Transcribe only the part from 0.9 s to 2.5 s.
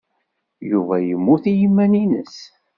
yemmut i yiman-nnes.